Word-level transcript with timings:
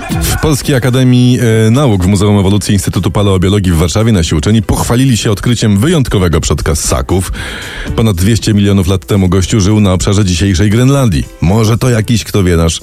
Polskiej 0.41 0.75
Akademii 0.75 1.39
e, 1.39 1.71
Nauk 1.71 2.03
w 2.03 2.07
Muzeum 2.07 2.39
Ewolucji 2.39 2.73
Instytutu 2.73 3.11
Paleobiologii 3.11 3.71
w 3.71 3.75
Warszawie 3.75 4.11
nasi 4.11 4.35
uczeni 4.35 4.61
pochwalili 4.61 5.17
się 5.17 5.31
odkryciem 5.31 5.77
wyjątkowego 5.77 6.41
przodka 6.41 6.75
ssaków. 6.75 7.31
Ponad 7.95 8.15
200 8.15 8.53
milionów 8.53 8.87
lat 8.87 9.05
temu 9.05 9.29
gościu 9.29 9.61
żył 9.61 9.79
na 9.79 9.93
obszarze 9.93 10.25
dzisiejszej 10.25 10.69
Grenlandii. 10.69 11.25
Może 11.41 11.77
to 11.77 11.89
jakiś, 11.89 12.23
kto 12.23 12.43
wie, 12.43 12.57
nasz 12.57 12.81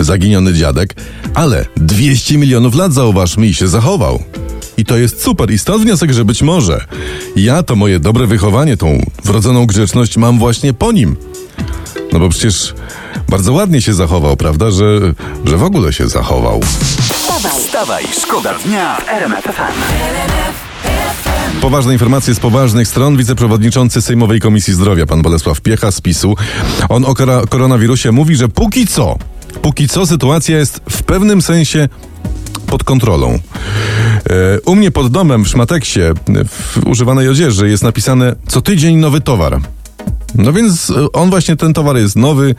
zaginiony 0.00 0.54
dziadek, 0.54 0.94
ale 1.34 1.66
200 1.76 2.38
milionów 2.38 2.74
lat, 2.74 2.92
zauważmy, 2.92 3.46
i 3.46 3.54
się 3.54 3.68
zachował. 3.68 4.22
I 4.76 4.84
to 4.84 4.96
jest 4.96 5.22
super. 5.22 5.50
I 5.50 5.58
stąd 5.58 5.82
wniosek, 5.82 6.12
że 6.12 6.24
być 6.24 6.42
może 6.42 6.84
ja 7.36 7.62
to 7.62 7.76
moje 7.76 8.00
dobre 8.00 8.26
wychowanie, 8.26 8.76
tą 8.76 9.10
wrodzoną 9.24 9.66
grzeczność 9.66 10.16
mam 10.16 10.38
właśnie 10.38 10.74
po 10.74 10.92
nim. 10.92 11.16
No 12.12 12.18
bo 12.18 12.28
przecież 12.28 12.74
bardzo 13.28 13.52
ładnie 13.52 13.82
się 13.82 13.94
zachował, 13.94 14.36
prawda? 14.36 14.70
Że, 14.70 15.00
że 15.44 15.56
w 15.56 15.62
ogóle 15.62 15.92
się 15.92 16.08
zachował. 16.08 16.60
Wstawaj, 16.62 17.62
Wstawaj, 17.62 18.04
szkoda 18.22 18.54
dnia 18.64 18.96
w 18.96 19.08
RMF. 19.08 19.46
Poważne 21.60 21.92
informacje 21.92 22.34
z 22.34 22.40
poważnych 22.40 22.88
stron. 22.88 23.16
Wiceprzewodniczący 23.16 24.02
Sejmowej 24.02 24.40
Komisji 24.40 24.74
Zdrowia, 24.74 25.06
pan 25.06 25.22
Bolesław 25.22 25.60
Piecha 25.60 25.92
z 25.92 26.00
PiSu. 26.00 26.34
On 26.88 27.04
o 27.04 27.14
koronawirusie 27.48 28.12
mówi, 28.12 28.36
że 28.36 28.48
póki 28.48 28.86
co, 28.86 29.16
póki 29.62 29.88
co 29.88 30.06
sytuacja 30.06 30.58
jest 30.58 30.80
w 30.90 31.02
pewnym 31.02 31.42
sensie 31.42 31.88
pod 32.66 32.84
kontrolą. 32.84 33.38
E, 34.30 34.60
U 34.60 34.74
mnie 34.74 34.90
pod 34.90 35.10
domem 35.10 35.44
w 35.44 35.48
Szmateksie, 35.48 36.00
w 36.48 36.86
używanej 36.86 37.28
odzieży, 37.28 37.68
jest 37.68 37.82
napisane 37.82 38.36
co 38.48 38.60
tydzień 38.60 38.96
nowy 38.96 39.20
towar. 39.20 39.60
No 40.38 40.52
więc 40.52 40.90
e, 40.90 41.12
on 41.12 41.30
właśnie 41.30 41.56
ten 41.56 41.72
towar 41.72 41.96
jest 41.96 42.16
nowy 42.16 42.54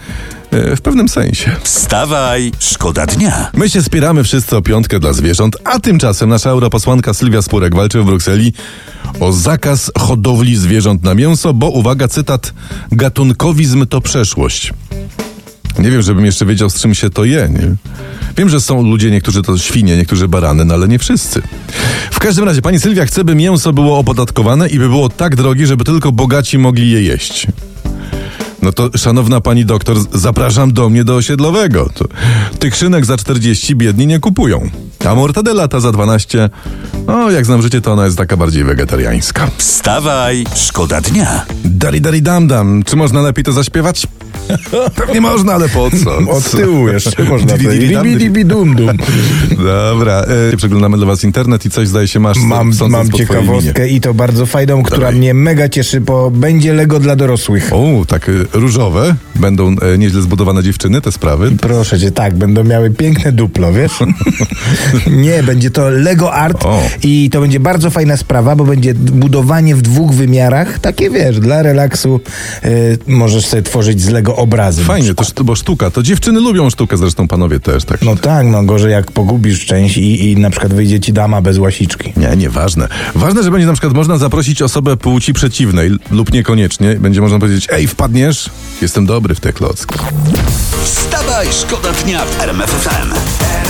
e, 0.51 0.75
w 0.75 0.81
pewnym 0.81 1.09
sensie. 1.09 1.55
Wstawaj, 1.63 2.51
szkoda 2.59 3.05
dnia. 3.05 3.51
My 3.53 3.69
się 3.69 3.83
spieramy 3.83 4.23
wszyscy 4.23 4.57
o 4.57 4.61
piątkę 4.61 4.99
dla 4.99 5.13
zwierząt, 5.13 5.57
a 5.63 5.79
tymczasem 5.79 6.29
nasza 6.29 6.49
europosłanka 6.49 7.13
Sylwia 7.13 7.41
Spurek 7.41 7.75
walczy 7.75 8.01
w 8.01 8.05
Brukseli 8.05 8.53
o 9.19 9.31
zakaz 9.31 9.91
hodowli 9.99 10.55
zwierząt 10.55 11.03
na 11.03 11.15
mięso, 11.15 11.53
bo 11.53 11.69
uwaga, 11.69 12.07
cytat, 12.07 12.53
gatunkowizm 12.91 13.87
to 13.87 14.01
przeszłość. 14.01 14.73
Nie 15.79 15.91
wiem, 15.91 16.01
żebym 16.01 16.25
jeszcze 16.25 16.45
wiedział, 16.45 16.69
z 16.69 16.81
czym 16.81 16.93
się 16.93 17.09
to 17.09 17.25
je, 17.25 17.49
nie? 17.49 17.75
Wiem, 18.37 18.49
że 18.49 18.61
są 18.61 18.81
ludzie, 18.83 19.11
niektórzy 19.11 19.41
to 19.41 19.57
świnie, 19.57 19.97
niektórzy 19.97 20.27
barany, 20.27 20.65
no 20.65 20.73
ale 20.73 20.87
nie 20.87 20.99
wszyscy. 20.99 21.41
W 22.11 22.19
każdym 22.19 22.45
razie, 22.45 22.61
pani 22.61 22.79
Sylwia 22.79 23.05
chce, 23.05 23.23
by 23.23 23.35
mięso 23.35 23.73
było 23.73 23.97
opodatkowane 23.99 24.69
i 24.69 24.79
by 24.79 24.89
było 24.89 25.09
tak 25.09 25.35
drogie, 25.35 25.67
żeby 25.67 25.83
tylko 25.83 26.11
bogaci 26.11 26.57
mogli 26.57 26.91
je 26.91 27.01
jeść. 27.01 27.47
No 28.61 28.71
to, 28.71 28.89
szanowna 28.97 29.41
pani 29.41 29.65
doktor, 29.65 29.97
zapraszam 30.13 30.73
do 30.73 30.89
mnie 30.89 31.03
do 31.03 31.15
osiedlowego. 31.15 31.89
Tych 32.59 32.75
szynek 32.75 33.05
za 33.05 33.17
40 33.17 33.75
biedni 33.75 34.07
nie 34.07 34.19
kupują. 34.19 34.69
A 35.05 35.15
mortadela 35.15 35.67
ta 35.67 35.79
za 35.79 35.91
12, 35.91 36.49
no 37.07 37.31
jak 37.31 37.45
znam 37.45 37.61
życie, 37.61 37.81
to 37.81 37.91
ona 37.93 38.05
jest 38.05 38.17
taka 38.17 38.37
bardziej 38.37 38.63
wegetariańska. 38.63 39.47
Wstawaj, 39.57 40.43
szkoda 40.55 41.01
dnia. 41.01 41.45
Dari 41.65 42.01
dari 42.01 42.21
dam 42.21 42.47
dam. 42.47 42.83
Czy 42.83 42.95
można 42.95 43.21
lepiej 43.21 43.43
to 43.43 43.51
zaśpiewać? 43.51 44.07
Pewnie 44.95 45.21
można, 45.21 45.53
ale 45.53 45.69
po 45.69 45.89
co? 46.03 46.17
Od 46.37 46.51
tyłu 46.51 46.87
jeszcze 46.87 47.23
można 47.31 47.57
dum, 48.45 48.75
dum. 48.75 48.97
Dobra, 49.65 50.25
e, 50.53 50.57
przeglądamy 50.57 50.97
dla 50.97 51.05
was 51.05 51.23
internet 51.23 51.65
i 51.65 51.69
coś 51.69 51.87
zdaje 51.87 52.07
się 52.07 52.19
masz. 52.19 52.37
Mam, 52.39 52.71
mam 52.89 53.11
ciekawostkę 53.11 53.87
i 53.87 54.01
to 54.01 54.13
bardzo 54.13 54.45
fajną, 54.45 54.83
która 54.83 54.99
Dawaj. 54.99 55.15
mnie 55.15 55.33
mega 55.33 55.69
cieszy, 55.69 56.01
bo 56.01 56.31
będzie 56.31 56.73
Lego 56.73 56.99
dla 56.99 57.15
dorosłych. 57.15 57.69
O, 57.71 58.05
tak 58.07 58.29
e, 58.29 58.31
różowe. 58.53 59.15
Będą 59.35 59.75
e, 59.79 59.97
nieźle 59.97 60.21
zbudowane 60.21 60.63
dziewczyny, 60.63 61.01
te 61.01 61.11
sprawy. 61.11 61.51
Proszę 61.61 61.99
cię, 61.99 62.11
tak, 62.11 62.35
będą 62.37 62.63
miały 62.63 62.89
piękne 62.89 63.31
duplo, 63.31 63.73
wiesz? 63.73 63.91
Nie, 65.07 65.43
będzie 65.43 65.71
to 65.71 65.89
Lego 65.89 66.33
Art 66.33 66.65
O. 66.65 66.81
i 67.03 67.29
to 67.29 67.41
będzie 67.41 67.59
bardzo 67.59 67.89
fajna 67.89 68.17
sprawa, 68.17 68.55
bo 68.55 68.63
będzie 68.63 68.93
budowanie 68.93 69.75
w 69.75 69.81
dwóch 69.81 70.11
wymiarach, 70.11 70.79
takie 70.79 71.09
wiesz, 71.09 71.39
dla 71.39 71.63
relaksu 71.63 72.19
y, 72.65 72.97
możesz 73.07 73.45
sobie 73.45 73.63
tworzyć 73.63 74.01
z 74.01 74.09
Lego 74.09 74.35
obrazy. 74.35 74.83
Fajnie, 74.83 75.13
to, 75.13 75.43
bo 75.43 75.55
sztuka. 75.55 75.91
To 75.91 76.03
dziewczyny 76.03 76.39
lubią 76.39 76.69
sztukę, 76.69 76.97
zresztą 76.97 77.27
panowie 77.27 77.59
też. 77.59 77.85
Tak. 77.85 78.01
No 78.01 78.15
tak, 78.15 78.47
no 78.47 78.63
gorzej 78.63 78.91
jak 78.91 79.11
pogubisz 79.11 79.65
część 79.65 79.97
i, 79.97 80.31
i 80.31 80.37
na 80.37 80.49
przykład 80.49 80.73
wyjdzie 80.73 80.99
ci 80.99 81.13
dama 81.13 81.41
bez 81.41 81.57
łasiczki. 81.57 82.13
Nie, 82.17 82.35
nieważne. 82.37 82.87
Ważne, 83.15 83.43
że 83.43 83.51
będzie 83.51 83.67
na 83.67 83.73
przykład 83.73 83.93
można 83.93 84.17
zaprosić 84.17 84.61
osobę 84.61 84.97
płci 84.97 85.33
przeciwnej 85.33 85.91
lub 86.11 86.33
niekoniecznie. 86.33 86.95
Będzie 86.95 87.21
można 87.21 87.39
powiedzieć, 87.39 87.67
ej, 87.71 87.87
wpadniesz? 87.87 88.49
Jestem 88.81 89.05
dobry 89.05 89.35
w 89.35 89.39
te 89.39 89.53
klocki. 89.53 89.95
Wstawaj, 90.83 91.47
szkoda 91.51 91.93
dnia 91.93 92.25
w 92.25 92.41
RMF 92.41 92.69
FM. 92.69 93.66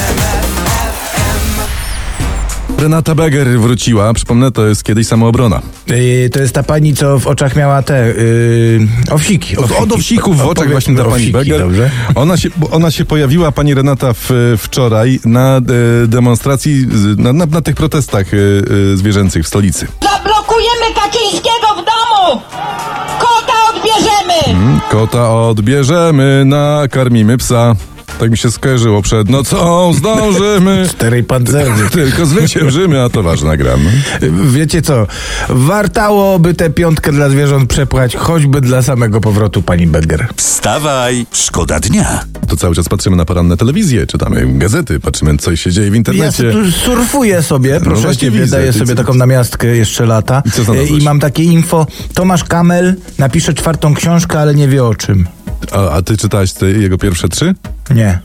Renata 2.78 3.16
Beger 3.16 3.60
wróciła. 3.60 4.14
Przypomnę, 4.14 4.52
to 4.52 4.68
jest 4.68 4.84
kiedyś 4.84 5.08
samoobrona. 5.08 5.62
Yy, 5.88 6.30
to 6.30 6.40
jest 6.40 6.54
ta 6.54 6.64
pani, 6.64 6.94
co 6.94 7.20
w 7.20 7.28
oczach 7.28 7.56
miała 7.56 7.82
te 7.82 8.08
yy, 8.08 8.88
owsiki. 9.12 9.58
Od, 9.58 9.72
od 9.72 9.92
owsików 9.92 10.38
w 10.38 10.42
oczach 10.42 10.52
Opowiedz 10.52 10.72
właśnie 10.72 10.96
ta 10.96 11.04
pani 11.04 11.14
owsiki, 11.14 11.32
Beger. 11.32 11.60
Dobrze? 11.60 11.90
Ona 12.16 12.38
się, 12.38 12.50
ona 12.72 12.92
się 12.92 13.06
pojawiła, 13.06 13.52
pani 13.52 13.74
Renata, 13.74 14.14
w, 14.14 14.30
wczoraj 14.58 15.20
na 15.26 15.58
e, 15.58 15.62
demonstracji, 16.08 16.88
na, 17.18 17.34
na, 17.34 17.46
na 17.46 17.62
tych 17.62 17.76
protestach 17.76 18.34
e, 18.34 18.38
e, 18.38 18.98
zwierzęcych 18.98 19.44
w 19.44 19.48
stolicy. 19.48 19.88
Zablokujemy 20.02 20.86
Kaczyńskiego 20.96 21.68
w 21.74 21.76
domu! 21.76 22.42
Kota 23.20 23.54
odbierzemy! 23.76 24.80
Kota 24.90 25.36
odbierzemy, 25.36 26.44
nakarmimy 26.46 27.38
psa. 27.38 27.76
Tak 28.20 28.32
mi 28.32 28.38
się 28.38 28.52
skojarzyło 28.52 29.02
przed 29.02 29.30
nocą, 29.30 29.94
zdążymy. 29.94 30.86
Czterej 30.92 31.24
pancerny. 31.24 31.90
Tylko 31.92 32.26
zwyciężymy, 32.26 33.04
a 33.04 33.10
to 33.10 33.24
ważna 33.24 33.58
gram. 33.58 33.80
Wiecie 34.52 34.82
co? 34.82 35.08
Wartałoby 35.50 36.54
tę 36.54 36.70
piątkę 36.70 37.12
dla 37.12 37.30
zwierząt 37.30 37.70
przepłać, 37.70 38.16
choćby 38.16 38.62
dla 38.62 38.82
samego 38.82 39.22
powrotu 39.22 39.62
pani 39.62 39.88
Beger. 39.88 40.28
Wstawaj, 40.36 41.26
szkoda 41.32 41.80
dnia. 41.80 42.24
To 42.48 42.58
cały 42.58 42.76
czas 42.76 42.90
patrzymy 42.90 43.16
na 43.16 43.26
poranne 43.26 43.58
telewizje, 43.58 44.08
czytamy 44.08 44.46
gazety, 44.48 45.00
patrzymy, 45.00 45.38
co 45.38 45.56
się 45.56 45.72
dzieje 45.72 45.90
w 45.90 45.94
Ja 45.94 45.98
internecie. 45.98 46.52
tu 46.52 46.72
surfuję 46.72 47.44
sobie, 47.44 47.80
proszę 47.80 48.02
właśnie 48.02 48.20
ciebie, 48.28 48.40
widzę. 48.40 48.58
daję 48.58 48.74
sobie 48.74 48.96
taką 48.96 49.14
namiastkę 49.14 49.68
jeszcze 49.68 50.06
lata. 50.06 50.44
I 50.46 50.52
co? 50.52 50.74
I 50.76 51.04
mam 51.04 51.20
takie 51.20 51.44
info. 51.44 51.88
Tomasz 52.14 52.44
Kamel 52.44 52.96
napisze 53.18 53.54
czwartą 53.54 53.94
książkę, 53.94 54.40
ale 54.40 54.56
nie 54.56 54.68
wie 54.68 54.84
o 54.84 54.96
czym. 54.96 55.28
A, 55.72 55.90
a 55.90 56.02
ty 56.02 56.18
czytałeś 56.18 56.54
te 56.54 56.66
jego 56.66 56.98
pierwsze 56.98 57.30
trzy? 57.30 57.56
Nie. 57.90 58.20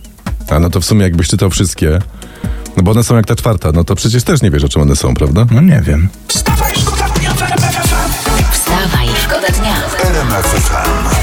A 0.51 0.59
no 0.59 0.71
to 0.71 0.81
w 0.81 0.85
sumie 0.85 1.03
jakbyś 1.03 1.29
czytał 1.29 1.51
wszystkie, 1.51 1.99
no 2.77 2.83
bo 2.83 2.91
one 2.91 3.05
są 3.05 3.17
jak 3.17 3.27
ta 3.27 3.37
czwarta, 3.37 3.73
no 3.73 3.85
to 3.85 3.95
przecież 3.95 4.25
też 4.25 4.43
nie 4.43 4.51
wiesz, 4.51 4.65
o 4.65 4.69
czym 4.69 4.83
one 4.83 4.97
są, 4.97 5.15
prawda? 5.15 5.47
No 5.51 5.61
nie 5.61 5.81
wiem. 5.87 6.09
Wstawaj, 6.29 6.73
szkoda 6.77 7.09
dnia 7.09 7.35
w 7.35 7.43
RMF 7.43 7.75
FM. 7.75 8.53
wstawaj, 8.53 9.09
szkoda 9.25 9.49
dnia. 9.49 9.75
RMF 10.11 10.47
FM. 10.47 11.23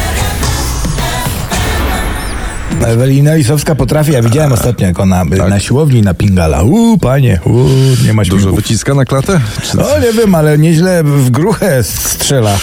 Ewelina 2.86 3.36
Lisowska 3.36 3.76
potrafi, 3.76 4.12
ja 4.12 4.22
widziałem 4.22 4.52
ostatnio, 4.52 4.88
jak 4.88 5.00
ona 5.00 5.24
y, 5.24 5.50
na 5.50 5.60
siłowni 5.60 6.02
napingala. 6.02 6.64
Uuu, 6.64 6.98
panie, 6.98 7.40
uuu, 7.46 7.70
nie 8.06 8.14
ma 8.14 8.24
Tak. 8.24 8.32
Dużo 8.32 8.52
wyciska 8.52 8.94
na 8.94 9.06
klatę? 9.06 9.42
Czy... 9.62 9.78
No 9.78 10.00
nie 10.00 10.14
wiem, 10.14 10.36
ale 10.36 10.58
nieźle 10.58 11.04
w 11.04 11.30
gruchę 11.30 11.84
strzela. 11.84 12.58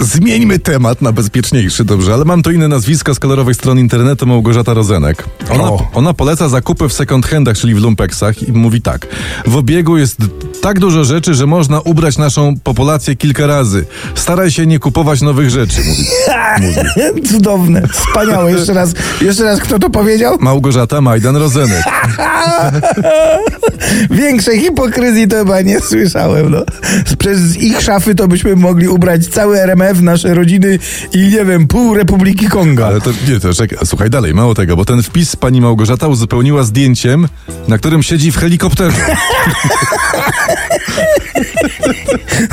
Zmieńmy 0.00 0.58
temat 0.58 1.02
na 1.02 1.12
bezpieczniejszy, 1.12 1.84
dobrze, 1.84 2.14
ale 2.14 2.24
mam 2.24 2.42
tu 2.42 2.50
inne 2.50 2.68
nazwisko 2.68 3.14
z 3.14 3.18
kolorowej 3.18 3.54
strony 3.54 3.80
internetu 3.80 4.26
Małgorzata 4.26 4.74
Rozenek. 4.74 5.24
Ona, 5.50 5.64
O. 5.64 5.88
ona 5.94 6.14
poleca 6.14 6.48
zakupy 6.48 6.88
w 6.88 6.92
second 6.92 7.26
handach, 7.26 7.58
czyli 7.58 7.74
w 7.74 7.78
lumpeksach 7.78 8.42
i 8.48 8.52
mówi 8.52 8.82
tak. 8.82 9.06
W 9.46 9.56
obiegu 9.56 9.98
jest 9.98 10.16
tak 10.62 10.78
dużo 10.78 11.04
rzeczy, 11.04 11.34
że 11.34 11.46
można 11.46 11.80
ubrać 11.80 12.18
naszą 12.18 12.54
populację 12.64 13.16
kilka 13.16 13.46
razy. 13.46 13.84
Staraj 14.14 14.50
się 14.50 14.66
nie 14.66 14.78
kupować 14.78 15.22
nowych 15.22 15.50
rzeczy, 15.50 15.80
mówi. 15.88 16.04
Cudowne, 17.30 17.88
wspaniałe. 17.88 18.52
Jeszcze 18.52 18.74
raz, 18.74 18.94
jeszcze 19.20 19.44
raz 19.44 19.60
kto 19.60 19.78
to 19.78 19.90
powiedział? 19.90 20.36
Małgorzata 20.40 21.00
Majdan 21.00 21.36
Rozenek. 21.36 21.84
Większej 24.10 24.60
hipokryzji 24.60 25.28
to 25.28 25.36
chyba 25.36 25.60
nie 25.60 25.80
słyszałem. 25.80 26.50
No. 26.50 26.58
Przez 27.18 27.56
ich 27.56 27.80
szafy 27.80 28.14
to 28.14 28.28
byśmy 28.28 28.56
mogli 28.56 28.88
ubrać 28.88 29.26
cały 29.26 29.60
RMF, 29.60 29.89
nasze 29.94 30.34
rodziny 30.34 30.78
i 31.12 31.18
nie 31.18 31.44
wiem, 31.44 31.66
pół 31.66 31.94
Republiki 31.94 32.48
Konga. 32.48 32.86
Ale 32.86 33.00
to 33.00 33.10
nie, 33.28 33.40
to 33.40 33.54
czekaj, 33.54 33.78
słuchaj 33.84 34.10
dalej, 34.10 34.34
mało 34.34 34.54
tego, 34.54 34.76
bo 34.76 34.84
ten 34.84 35.02
wpis 35.02 35.36
pani 35.36 35.60
Małgorzata 35.60 36.08
uzupełniła 36.08 36.62
zdjęciem, 36.62 37.28
na 37.68 37.78
którym 37.78 38.02
siedzi 38.02 38.32
w 38.32 38.36
helikopterze. 38.38 38.96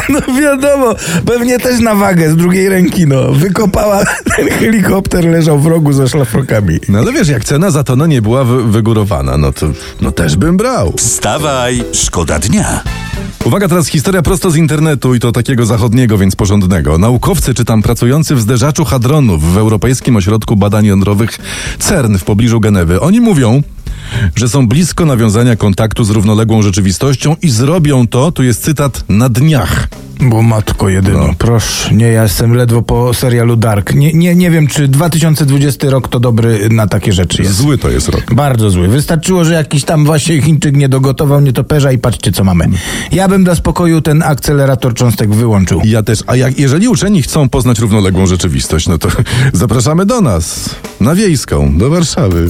No 0.10 0.20
wiadomo, 0.42 0.96
pewnie 1.26 1.60
też 1.60 1.80
na 1.80 1.96
wagę 1.96 2.32
z 2.32 2.36
drugiej 2.36 2.70
ręki, 2.70 3.08
no. 3.08 3.32
Wykopała, 3.32 4.04
ten 4.38 4.50
helikopter 4.50 5.26
leżał 5.26 5.60
w 5.60 5.66
rogu 5.68 5.94
ze 5.94 6.08
szlafrokami. 6.08 6.80
No 6.90 7.00
ale 7.00 7.14
wiesz, 7.14 7.28
jak 7.28 7.46
cena 7.46 7.72
za 7.72 7.84
tonę 7.84 8.08
nie 8.08 8.22
była 8.22 8.44
wy- 8.44 8.64
wygórowana, 8.64 9.38
no 9.38 9.54
to 9.54 9.66
no 10.02 10.12
też 10.12 10.36
bym 10.36 10.58
brał. 10.58 10.94
Wstawaj, 10.98 11.84
szkoda 11.94 12.40
dnia. 12.40 12.84
Uwaga, 13.48 13.68
teraz 13.68 13.88
historia 13.88 14.22
prosto 14.22 14.52
z 14.52 14.56
internetu 14.56 15.16
i 15.16 15.20
to 15.20 15.32
takiego 15.32 15.66
zachodniego, 15.66 16.18
więc 16.18 16.36
porządnego. 16.36 16.98
Naukowcy, 16.98 17.54
czy 17.54 17.66
tam 17.66 17.82
pracujący 17.82 18.36
w 18.36 18.42
zderzaczu 18.42 18.86
hadronów 18.86 19.54
w 19.54 19.58
Europejskim 19.58 20.16
Ośrodku 20.16 20.56
Badań 20.56 20.86
Jądrowych 20.86 21.40
CERN 21.80 22.18
w 22.18 22.24
pobliżu 22.24 22.60
Genewy, 22.60 23.02
oni 23.02 23.22
mówią, 23.22 23.64
że 24.36 24.50
są 24.50 24.68
blisko 24.68 25.06
nawiązania 25.06 25.56
kontaktu 25.56 26.04
z 26.04 26.10
równoległą 26.10 26.62
rzeczywistością 26.62 27.36
i 27.42 27.50
zrobią 27.50 28.08
to, 28.08 28.32
tu 28.32 28.44
jest 28.44 28.64
cytat, 28.64 29.04
na 29.10 29.30
dniach. 29.30 29.88
Bo 30.22 30.42
matko 30.42 30.90
jedyno, 30.90 31.28
No. 31.28 31.34
proszę. 31.38 31.96
Nie, 31.96 32.08
ja 32.08 32.24
jestem 32.24 32.54
ledwo 32.54 32.82
po 32.82 33.14
serialu 33.14 33.56
Dark. 33.56 33.94
Nie, 33.94 34.14
nie, 34.14 34.36
nie 34.36 34.52
wiem, 34.52 34.68
czy 34.68 34.88
2020 34.88 35.90
rok 35.90 36.08
to 36.08 36.20
dobry 36.20 36.70
na 36.70 36.88
takie 36.88 37.14
rzeczy 37.14 37.42
jest. 37.44 37.56
Zły 37.56 37.78
to 37.78 37.90
jest 37.90 38.10
rok. 38.10 38.34
Bardzo 38.34 38.70
zły. 38.70 38.88
Wystarczyło, 38.88 39.46
że 39.46 39.54
jakiś 39.54 39.84
tam 39.84 40.06
właśnie 40.06 40.42
Chińczyk 40.42 40.76
nie 40.76 40.90
dogotował 40.90 41.42
nietoperza 41.42 41.92
i 41.92 41.98
patrzcie, 41.98 42.32
co 42.32 42.44
mamy. 42.44 42.70
Ja 43.12 43.28
bym 43.28 43.44
dla 43.44 43.56
spokoju 43.56 44.02
ten 44.02 44.24
akcelerator 44.24 44.94
cząstek 44.94 45.34
wyłączył. 45.34 45.82
Ja 45.86 46.04
też. 46.04 46.24
A 46.28 46.36
jak, 46.36 46.60
jeżeli 46.60 46.88
uczeni 46.88 47.22
chcą 47.22 47.50
poznać 47.50 47.80
równoległą 47.80 48.26
rzeczywistość, 48.26 48.88
no 48.88 48.98
to 48.98 49.10
zapraszamy 49.54 50.06
do 50.06 50.22
nas, 50.22 50.70
na 51.00 51.16
Wiejską, 51.16 51.78
do 51.78 51.90
Warszawy. 51.90 52.50